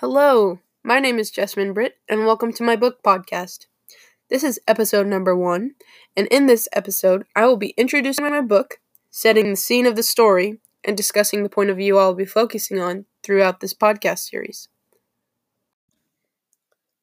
Hello, 0.00 0.58
my 0.84 1.00
name 1.00 1.18
is 1.18 1.30
Jessamine 1.30 1.72
Britt, 1.72 1.96
and 2.06 2.26
welcome 2.26 2.52
to 2.52 2.62
my 2.62 2.76
book 2.76 3.02
podcast. 3.02 3.64
This 4.28 4.44
is 4.44 4.60
episode 4.68 5.06
number 5.06 5.34
one, 5.34 5.70
and 6.14 6.26
in 6.26 6.44
this 6.44 6.68
episode, 6.74 7.24
I 7.34 7.46
will 7.46 7.56
be 7.56 7.72
introducing 7.78 8.28
my 8.28 8.42
book, 8.42 8.78
setting 9.10 9.48
the 9.48 9.56
scene 9.56 9.86
of 9.86 9.96
the 9.96 10.02
story, 10.02 10.58
and 10.84 10.98
discussing 10.98 11.42
the 11.42 11.48
point 11.48 11.70
of 11.70 11.78
view 11.78 11.96
I 11.96 12.04
will 12.04 12.14
be 12.14 12.26
focusing 12.26 12.78
on 12.78 13.06
throughout 13.22 13.60
this 13.60 13.72
podcast 13.72 14.28
series. 14.28 14.68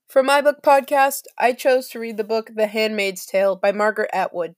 For 0.07 0.21
my 0.21 0.39
book 0.39 0.62
podcast, 0.62 1.23
I 1.36 1.54
chose 1.54 1.89
to 1.89 2.00
read 2.00 2.18
the 2.18 2.23
book 2.23 2.52
The 2.54 2.68
Handmaid's 2.68 3.25
Tale 3.25 3.55
by 3.55 3.71
Margaret 3.71 4.12
Atwood. 4.14 4.54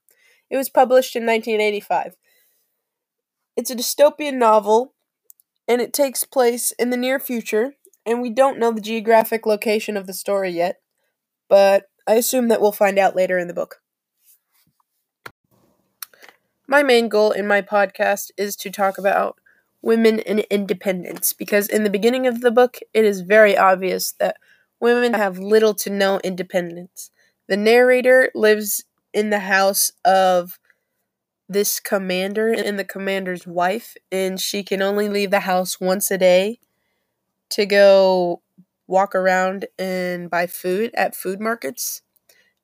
It 0.50 0.58
was 0.58 0.68
published 0.68 1.16
in 1.16 1.26
1985. 1.26 2.18
It's 3.56 3.72
a 3.72 3.78
dystopian 3.78 4.34
novel, 4.34 4.94
and 5.70 5.80
it 5.80 5.94
takes 5.94 6.26
place 6.26 6.74
in 6.74 6.90
the 6.90 6.98
near 6.98 7.18
future, 7.18 7.76
and 8.06 8.22
we 8.22 8.30
don't 8.30 8.60
know 8.60 8.72
the 8.72 8.82
geographic 8.82 9.46
location 9.46 9.98
of 9.98 10.08
the 10.08 10.14
story 10.14 10.52
yet, 10.52 10.82
but 11.50 11.86
I 12.08 12.16
assume 12.16 12.48
that 12.50 12.62
we'll 12.62 12.72
find 12.72 13.00
out 13.00 13.16
later 13.16 13.38
in 13.38 13.48
the 13.48 13.54
book. 13.54 13.82
My 16.68 16.84
main 16.84 17.10
goal 17.10 17.32
in 17.32 17.48
my 17.48 17.62
podcast 17.62 18.32
is 18.38 18.56
to 18.58 18.72
talk 18.72 18.98
about 18.98 19.38
women 19.82 20.20
and 20.22 20.40
independence 20.50 21.32
because 21.32 21.68
in 21.68 21.84
the 21.84 21.90
beginning 21.90 22.26
of 22.26 22.42
the 22.42 22.52
book, 22.52 22.78
it 22.94 23.06
is 23.06 23.22
very 23.22 23.56
obvious 23.56 24.14
that 24.14 24.38
women 24.80 25.14
have 25.14 25.38
little 25.38 25.74
to 25.76 25.90
no 25.90 26.20
independence. 26.24 27.12
The 27.48 27.58
narrator 27.58 28.32
lives 28.34 28.84
in 29.14 29.30
the 29.30 29.40
house 29.40 29.92
of 30.04 30.60
this 31.48 31.80
commander 31.80 32.52
and 32.52 32.80
the 32.80 32.84
commander's 32.84 33.46
wife, 33.46 33.96
and 34.12 34.40
she 34.40 34.64
can 34.64 34.82
only 34.82 35.08
leave 35.08 35.30
the 35.30 35.42
house 35.42 35.80
once 35.80 36.10
a 36.10 36.18
day 36.18 36.60
to 37.52 37.66
go 37.66 38.42
walk 38.88 39.16
around 39.16 39.68
and 39.80 40.30
buy 40.30 40.48
food 40.48 40.92
at 40.96 41.16
food 41.16 41.40
markets. 41.40 42.02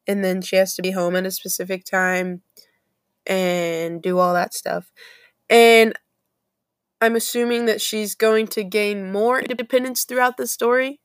And 0.07 0.23
then 0.25 0.41
she 0.41 0.57
has 0.57 0.75
to 0.75 0.81
be 0.81 0.91
home 0.91 1.15
at 1.15 1.25
a 1.25 1.31
specific 1.31 1.85
time 1.85 2.41
and 3.25 4.01
do 4.01 4.19
all 4.19 4.33
that 4.33 4.53
stuff. 4.53 4.91
And 5.49 5.93
I'm 6.99 7.15
assuming 7.15 7.65
that 7.65 7.81
she's 7.81 8.15
going 8.15 8.47
to 8.47 8.63
gain 8.63 9.11
more 9.11 9.39
independence 9.39 10.03
throughout 10.03 10.37
the 10.37 10.47
story 10.47 10.99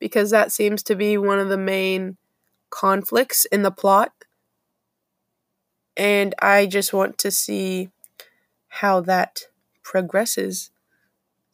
because 0.00 0.30
that 0.30 0.52
seems 0.52 0.82
to 0.84 0.96
be 0.96 1.18
one 1.18 1.38
of 1.40 1.48
the 1.50 1.58
main 1.58 2.18
conflicts 2.70 3.44
in 3.46 3.62
the 3.62 3.70
plot 3.72 4.12
and 5.96 6.34
I 6.40 6.66
just 6.66 6.92
want 6.92 7.18
to 7.18 7.30
see 7.30 7.90
how 8.68 9.00
that 9.02 9.42
progresses 9.82 10.70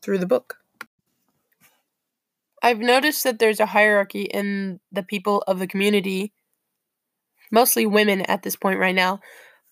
through 0.03 0.19
the 0.19 0.27
book. 0.27 0.59
I've 2.63 2.81
noticed 2.81 3.25
that 3.25 3.39
there's 3.39 3.61
a 3.61 3.67
hierarchy 3.67 4.23
in 4.23 4.81
the 4.91 5.03
people 5.03 5.45
of 5.47 5.59
the 5.59 5.67
community, 5.67 6.33
mostly 7.51 7.87
women 7.87 8.23
at 8.23 8.43
this 8.43 8.57
point 8.57 8.79
right 8.79 8.95
now, 8.95 9.21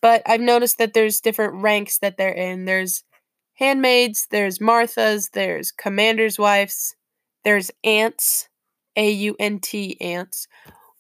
but 0.01 0.23
I've 0.27 0.41
noticed 0.41 0.79
that 0.79 0.95
there's 0.95 1.21
different 1.21 1.63
ranks 1.63 1.99
that 1.99 2.17
they're 2.17 2.33
in. 2.33 2.65
There's 2.65 3.03
handmaids, 3.55 4.27
there's 4.31 4.59
Marthas, 4.59 5.31
there's 5.33 5.73
commanders' 5.73 6.39
wives, 6.39 6.95
there's 7.45 7.71
aunts, 7.83 8.49
A 8.97 9.11
U 9.11 9.37
N 9.39 9.59
T 9.61 9.97
aunts. 10.01 10.47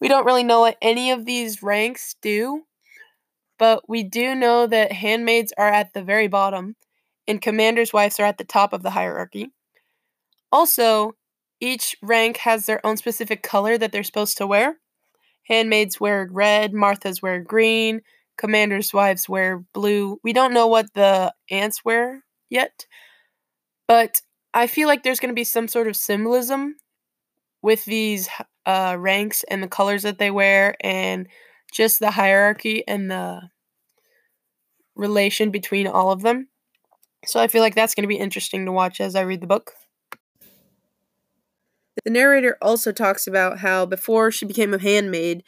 We 0.00 0.08
don't 0.08 0.26
really 0.26 0.44
know 0.44 0.60
what 0.60 0.78
any 0.82 1.10
of 1.10 1.24
these 1.24 1.62
ranks 1.62 2.16
do, 2.20 2.62
but 3.58 3.88
we 3.88 4.02
do 4.02 4.34
know 4.34 4.66
that 4.66 4.92
handmaids 4.92 5.52
are 5.56 5.68
at 5.68 5.94
the 5.94 6.02
very 6.02 6.28
bottom 6.28 6.76
and 7.28 7.40
commanders' 7.40 7.92
wives 7.92 8.20
are 8.20 8.24
at 8.26 8.38
the 8.38 8.44
top 8.44 8.72
of 8.72 8.82
the 8.82 8.90
hierarchy. 8.90 9.52
Also, 10.52 11.12
each 11.60 11.96
rank 12.02 12.38
has 12.38 12.66
their 12.66 12.84
own 12.84 12.96
specific 12.96 13.42
color 13.42 13.78
that 13.78 13.92
they're 13.92 14.04
supposed 14.04 14.36
to 14.38 14.46
wear. 14.46 14.76
Handmaids 15.44 16.00
wear 16.00 16.28
red, 16.30 16.72
Marthas 16.72 17.22
wear 17.22 17.40
green, 17.40 18.00
commanders' 18.36 18.92
wives 18.92 19.28
wear 19.28 19.64
blue. 19.72 20.18
We 20.22 20.32
don't 20.32 20.54
know 20.54 20.66
what 20.66 20.92
the 20.94 21.32
aunts 21.50 21.84
wear 21.84 22.24
yet, 22.50 22.86
but 23.86 24.20
I 24.52 24.66
feel 24.66 24.88
like 24.88 25.02
there's 25.02 25.20
going 25.20 25.30
to 25.30 25.38
be 25.38 25.44
some 25.44 25.68
sort 25.68 25.88
of 25.88 25.96
symbolism 25.96 26.76
with 27.62 27.84
these 27.84 28.28
uh, 28.64 28.96
ranks 28.98 29.44
and 29.44 29.62
the 29.62 29.68
colors 29.68 30.02
that 30.02 30.18
they 30.18 30.30
wear 30.30 30.76
and 30.80 31.28
just 31.72 32.00
the 32.00 32.10
hierarchy 32.10 32.86
and 32.86 33.10
the 33.10 33.40
relation 34.94 35.50
between 35.50 35.86
all 35.86 36.10
of 36.10 36.22
them. 36.22 36.48
So 37.26 37.40
I 37.40 37.48
feel 37.48 37.62
like 37.62 37.74
that's 37.74 37.94
going 37.94 38.04
to 38.04 38.08
be 38.08 38.16
interesting 38.16 38.64
to 38.66 38.72
watch 38.72 39.00
as 39.00 39.14
I 39.14 39.22
read 39.22 39.40
the 39.40 39.46
book. 39.46 39.72
The 42.06 42.12
narrator 42.12 42.56
also 42.62 42.92
talks 42.92 43.26
about 43.26 43.58
how 43.58 43.84
before 43.84 44.30
she 44.30 44.46
became 44.46 44.72
a 44.72 44.78
handmaid 44.78 45.42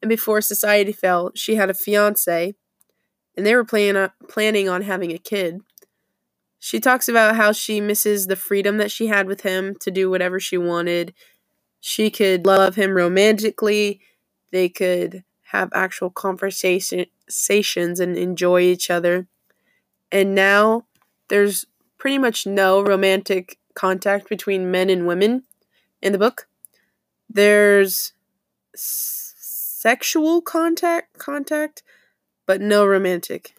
and 0.00 0.08
before 0.08 0.40
society 0.40 0.90
fell, 0.90 1.32
she 1.34 1.56
had 1.56 1.68
a 1.68 1.74
fiance 1.74 2.54
and 3.36 3.46
they 3.46 3.54
were 3.54 3.62
plan- 3.62 4.10
planning 4.26 4.70
on 4.70 4.80
having 4.80 5.12
a 5.12 5.18
kid. 5.18 5.60
She 6.58 6.80
talks 6.80 7.10
about 7.10 7.36
how 7.36 7.52
she 7.52 7.82
misses 7.82 8.26
the 8.26 8.36
freedom 8.36 8.78
that 8.78 8.90
she 8.90 9.08
had 9.08 9.26
with 9.26 9.42
him 9.42 9.76
to 9.80 9.90
do 9.90 10.08
whatever 10.08 10.40
she 10.40 10.56
wanted. 10.56 11.12
She 11.78 12.10
could 12.10 12.46
love 12.46 12.74
him 12.74 12.96
romantically. 12.96 14.00
They 14.50 14.70
could 14.70 15.24
have 15.50 15.68
actual 15.74 16.08
conversations 16.08 18.00
and 18.00 18.16
enjoy 18.16 18.62
each 18.62 18.88
other. 18.88 19.28
And 20.10 20.34
now 20.34 20.86
there's 21.28 21.66
pretty 21.98 22.16
much 22.16 22.46
no 22.46 22.82
romantic 22.82 23.58
contact 23.74 24.30
between 24.30 24.70
men 24.70 24.88
and 24.88 25.06
women 25.06 25.42
in 26.02 26.12
the 26.12 26.18
book. 26.18 26.48
There's 27.28 28.12
s- 28.74 29.34
sexual 29.38 30.40
contact 30.40 31.18
contact, 31.18 31.82
but 32.46 32.60
no 32.60 32.86
romantic. 32.86 33.54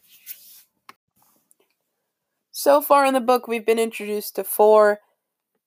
So 2.52 2.82
far 2.82 3.06
in 3.06 3.14
the 3.14 3.22
book, 3.22 3.48
we've 3.48 3.66
been 3.66 3.80
introduced 3.80 4.36
to 4.36 4.44
four 4.44 5.00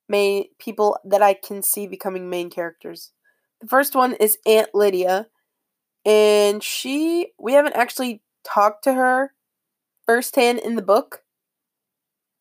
main 0.09 0.45
people 0.59 0.99
that 1.05 1.23
I 1.23 1.35
can 1.35 1.63
see 1.63 1.87
becoming 1.87 2.29
main 2.29 2.51
characters. 2.51 3.13
The 3.61 3.67
first 3.69 3.95
one 3.95 4.15
is 4.15 4.39
Aunt 4.47 4.75
Lydia, 4.75 5.29
and 6.05 6.63
she 6.63 7.33
we 7.39 7.55
haven't 7.55 7.77
actually 7.77 8.23
talked 8.45 8.85
to 8.85 8.95
her 8.95 9.33
firsthand 10.05 10.59
in 10.59 10.77
the 10.77 10.83
book. 10.83 11.23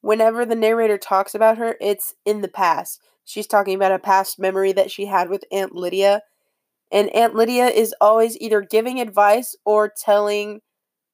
Whenever 0.02 0.46
the 0.46 0.56
narrator 0.56 0.98
talks 0.98 1.36
about 1.36 1.58
her, 1.60 1.78
it's 1.80 2.16
in 2.26 2.42
the 2.42 2.48
past. 2.48 3.02
She's 3.26 3.48
talking 3.48 3.76
about 3.76 3.92
a 3.92 4.00
past 4.00 4.40
memory 4.40 4.72
that 4.74 4.92
she 4.92 5.06
had 5.06 5.30
with 5.30 5.46
Aunt 5.52 5.76
Lydia. 5.76 6.22
And 6.92 7.10
Aunt 7.10 7.36
Lydia 7.36 7.68
is 7.68 7.96
always 8.02 8.38
either 8.40 8.62
giving 8.62 9.00
advice 9.00 9.56
or 9.66 9.90
telling 9.90 10.62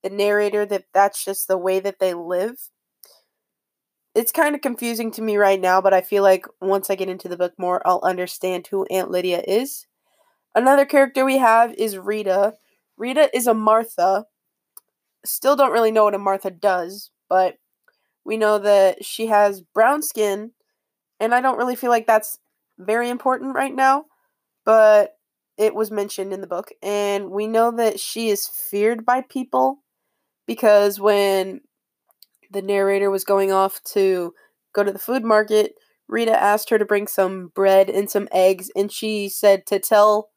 the 0.03 0.09
narrator 0.09 0.66
that 0.66 0.85
that's 0.94 1.23
just 1.23 1.47
the 1.47 1.57
way 1.57 1.79
that 1.79 2.00
they 2.00 2.13
live. 2.13 2.69
It's 4.16 4.31
kind 4.31 4.56
of 4.56 4.62
confusing 4.62 5.12
to 5.12 5.22
me 5.22 5.38
right 5.38 5.62
now, 5.62 5.79
but 5.79 5.94
I 5.94 6.01
feel 6.01 6.23
like 6.23 6.47
once 6.59 6.90
I 6.90 6.96
get 6.96 7.09
into 7.09 7.29
the 7.29 7.38
book 7.38 7.53
more, 7.59 7.85
I'll 7.85 8.01
understand 8.03 8.66
who 8.66 8.85
Aunt 8.85 9.12
Lydia 9.12 9.44
is. 9.47 9.85
Another 10.56 10.85
character 10.85 11.23
we 11.23 11.38
have 11.38 11.73
is 11.75 12.00
Rita. 12.00 12.53
Rita 12.97 13.29
is 13.35 13.46
a 13.46 13.53
Martha. 13.53 14.25
Still 15.23 15.56
don't 15.56 15.72
really 15.72 15.91
know 15.91 16.06
what 16.06 16.16
a 16.16 16.19
Martha 16.19 16.50
does, 16.50 17.12
but 17.29 17.57
we 18.25 18.38
know 18.38 18.57
that 18.57 19.06
she 19.06 19.28
has 19.28 19.62
brown 19.62 20.01
skin, 20.01 20.51
and 21.19 21.33
I 21.33 21.41
don't 21.41 21.57
really 21.57 21.75
feel 21.75 21.89
like 21.89 22.07
that's 22.07 22.39
very 22.78 23.09
important 23.09 23.55
right 23.55 23.73
now, 23.73 24.05
but 24.66 25.16
it 25.57 25.73
was 25.73 25.91
mentioned 25.91 26.33
in 26.33 26.41
the 26.41 26.47
book. 26.47 26.69
And 26.83 27.31
we 27.31 27.47
know 27.47 27.72
that 27.72 28.00
she 28.00 28.29
is 28.29 28.47
feared 28.47 29.05
by 29.05 29.22
people 29.22 29.83
because 30.47 31.00
when 31.00 31.61
the 32.51 32.61
narrator 32.61 33.09
was 33.09 33.23
going 33.23 33.51
off 33.51 33.81
to 33.83 34.33
go 34.73 34.83
to 34.83 34.91
the 34.91 35.00
food 35.00 35.23
market, 35.23 35.73
Rita 36.07 36.41
asked 36.41 36.69
her 36.69 36.78
to 36.78 36.85
bring 36.85 37.07
some 37.07 37.49
bread 37.53 37.90
and 37.90 38.09
some 38.09 38.29
eggs, 38.31 38.72
and 38.75 38.91
she 38.91 39.28
said 39.28 39.66
to 39.67 39.79
tell 39.79 40.29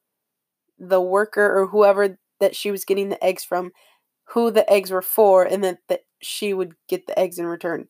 the 0.78 1.00
worker 1.00 1.60
or 1.60 1.66
whoever 1.68 2.18
that 2.40 2.56
she 2.56 2.70
was 2.70 2.84
getting 2.84 3.10
the 3.10 3.22
eggs 3.22 3.44
from 3.44 3.70
who 4.30 4.50
the 4.50 4.70
eggs 4.72 4.90
were 4.90 5.02
for 5.02 5.44
and 5.44 5.62
then 5.62 5.78
that 5.88 6.00
she 6.20 6.54
would 6.54 6.74
get 6.88 7.06
the 7.06 7.18
eggs 7.18 7.38
in 7.38 7.46
return. 7.46 7.88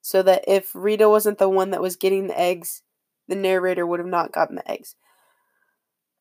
So 0.00 0.22
that 0.22 0.44
if 0.46 0.74
Rita 0.74 1.08
wasn't 1.08 1.38
the 1.38 1.48
one 1.48 1.70
that 1.70 1.82
was 1.82 1.96
getting 1.96 2.28
the 2.28 2.38
eggs, 2.38 2.82
the 3.26 3.36
narrator 3.36 3.86
would 3.86 4.00
have 4.00 4.08
not 4.08 4.32
gotten 4.32 4.56
the 4.56 4.70
eggs. 4.70 4.96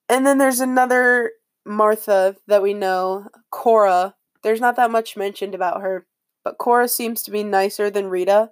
And 0.09 0.25
then 0.25 0.37
there's 0.37 0.59
another 0.59 1.31
Martha 1.65 2.35
that 2.47 2.61
we 2.61 2.73
know, 2.73 3.27
Cora. 3.49 4.15
There's 4.43 4.61
not 4.61 4.75
that 4.77 4.91
much 4.91 5.17
mentioned 5.17 5.53
about 5.53 5.81
her, 5.81 6.07
but 6.43 6.57
Cora 6.57 6.87
seems 6.87 7.23
to 7.23 7.31
be 7.31 7.43
nicer 7.43 7.89
than 7.89 8.07
Rita. 8.07 8.51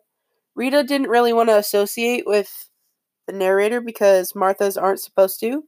Rita 0.56 0.84
didn't 0.84 1.10
really 1.10 1.34
want 1.34 1.50
to 1.50 1.58
associate 1.58 2.24
with 2.26 2.70
the 3.28 3.34
narrator 3.34 3.82
because 3.82 4.34
Marthas 4.34 4.82
aren't 4.82 5.00
supposed 5.00 5.40
to. 5.42 5.64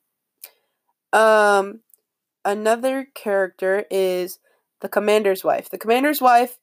Um, 1.13 1.81
another 2.45 3.07
character 3.15 3.85
is 3.89 4.39
the 4.81 4.89
commander's 4.89 5.43
wife. 5.43 5.69
The 5.69 5.77
commander's 5.77 6.21
wife 6.21 6.57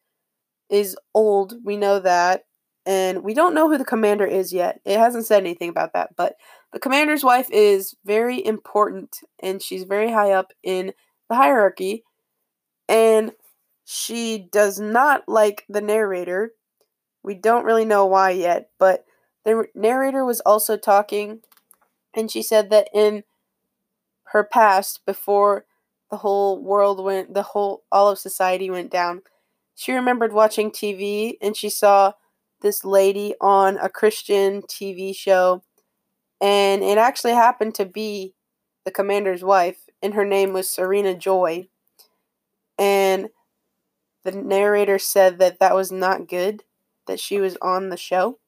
is 0.70 0.96
old, 1.14 1.56
we 1.64 1.76
know 1.76 2.00
that, 2.00 2.44
and 2.86 3.22
we 3.22 3.34
don't 3.34 3.54
know 3.54 3.68
who 3.70 3.78
the 3.78 3.84
commander 3.84 4.26
is 4.26 4.52
yet. 4.52 4.80
It 4.84 4.98
hasn't 4.98 5.26
said 5.26 5.42
anything 5.42 5.70
about 5.70 5.92
that, 5.94 6.10
but 6.16 6.36
the 6.72 6.80
commander's 6.80 7.24
wife 7.24 7.48
is 7.50 7.94
very 8.04 8.44
important 8.44 9.18
and 9.40 9.62
she's 9.62 9.84
very 9.84 10.10
high 10.10 10.32
up 10.32 10.52
in 10.62 10.92
the 11.28 11.36
hierarchy 11.36 12.04
and 12.88 13.32
she 13.84 14.48
does 14.52 14.78
not 14.78 15.22
like 15.28 15.64
the 15.68 15.80
narrator. 15.80 16.52
We 17.22 17.34
don't 17.34 17.64
really 17.64 17.84
know 17.84 18.04
why 18.06 18.30
yet, 18.30 18.70
but 18.78 19.04
the 19.44 19.66
narrator 19.74 20.24
was 20.24 20.40
also 20.40 20.76
talking 20.76 21.40
and 22.14 22.30
she 22.30 22.42
said 22.42 22.70
that 22.70 22.88
in 22.92 23.24
her 24.28 24.44
past 24.44 25.00
before 25.06 25.64
the 26.10 26.18
whole 26.18 26.62
world 26.62 27.02
went 27.02 27.34
the 27.34 27.42
whole 27.42 27.82
all 27.90 28.08
of 28.10 28.18
society 28.18 28.68
went 28.68 28.90
down, 28.90 29.22
she 29.74 29.92
remembered 29.92 30.32
watching 30.32 30.70
TV 30.70 31.36
and 31.40 31.56
she 31.56 31.70
saw 31.70 32.12
this 32.64 32.84
lady 32.84 33.34
on 33.40 33.76
a 33.76 33.88
Christian 33.88 34.62
TV 34.62 35.14
show, 35.14 35.62
and 36.40 36.82
it 36.82 36.98
actually 36.98 37.34
happened 37.34 37.76
to 37.76 37.84
be 37.84 38.34
the 38.84 38.90
commander's 38.90 39.44
wife, 39.44 39.88
and 40.02 40.14
her 40.14 40.24
name 40.24 40.52
was 40.52 40.68
Serena 40.68 41.14
Joy. 41.14 41.68
And 42.76 43.28
the 44.24 44.32
narrator 44.32 44.98
said 44.98 45.38
that 45.38 45.60
that 45.60 45.76
was 45.76 45.92
not 45.92 46.26
good, 46.26 46.64
that 47.06 47.20
she 47.20 47.38
was 47.38 47.56
on 47.62 47.90
the 47.90 47.96
show. 47.96 48.38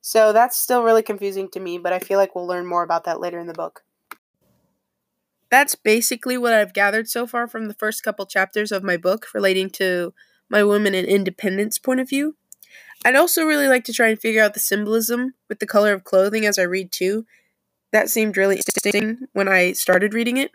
So 0.00 0.32
that's 0.32 0.56
still 0.56 0.84
really 0.84 1.02
confusing 1.02 1.48
to 1.50 1.60
me, 1.60 1.78
but 1.78 1.92
I 1.92 1.98
feel 1.98 2.18
like 2.18 2.36
we'll 2.36 2.46
learn 2.46 2.66
more 2.66 2.84
about 2.84 3.04
that 3.04 3.20
later 3.20 3.40
in 3.40 3.48
the 3.48 3.54
book. 3.54 3.82
That's 5.50 5.74
basically 5.74 6.36
what 6.36 6.52
I've 6.52 6.74
gathered 6.74 7.08
so 7.08 7.26
far 7.26 7.48
from 7.48 7.66
the 7.66 7.74
first 7.74 8.02
couple 8.02 8.26
chapters 8.26 8.70
of 8.70 8.84
my 8.84 8.96
book 8.96 9.26
relating 9.34 9.70
to 9.70 10.12
my 10.48 10.62
women 10.62 10.94
and 10.94 11.06
independence 11.06 11.78
point 11.78 12.00
of 12.00 12.08
view. 12.08 12.36
I'd 13.06 13.14
also 13.14 13.44
really 13.44 13.68
like 13.68 13.84
to 13.84 13.92
try 13.92 14.08
and 14.08 14.20
figure 14.20 14.42
out 14.42 14.54
the 14.54 14.58
symbolism 14.58 15.34
with 15.48 15.60
the 15.60 15.66
color 15.66 15.92
of 15.92 16.02
clothing 16.02 16.44
as 16.44 16.58
I 16.58 16.62
read 16.62 16.90
too. 16.90 17.24
That 17.92 18.10
seemed 18.10 18.36
really 18.36 18.56
interesting 18.56 19.28
when 19.32 19.46
I 19.46 19.74
started 19.74 20.12
reading 20.12 20.38
it. 20.38 20.50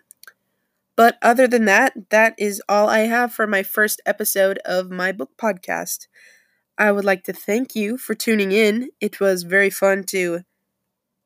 But 0.98 1.18
other 1.22 1.48
than 1.48 1.64
that, 1.64 2.10
that 2.10 2.36
is 2.38 2.62
all 2.68 2.90
I 2.90 3.08
have 3.08 3.32
for 3.32 3.48
my 3.48 3.64
first 3.64 4.02
episode 4.06 4.58
of 4.66 4.92
my 4.92 5.14
book 5.14 5.30
podcast. 5.38 6.08
I 6.78 6.92
would 6.92 7.06
like 7.06 7.24
to 7.24 7.32
thank 7.32 7.74
you 7.74 7.98
for 7.98 8.16
tuning 8.16 8.52
in. 8.52 8.90
It 9.00 9.22
was 9.22 9.44
very 9.44 9.70
fun 9.70 10.04
to 10.08 10.42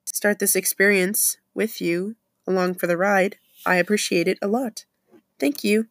start 0.06 0.38
this 0.38 0.56
experience 0.56 1.38
with 1.56 1.82
you 1.82 2.18
along 2.46 2.76
for 2.76 2.86
the 2.86 2.98
ride. 2.98 3.38
I 3.66 3.78
appreciate 3.78 4.28
it 4.28 4.38
a 4.44 4.48
lot. 4.48 4.86
Thank 5.40 5.64
you. 5.64 5.88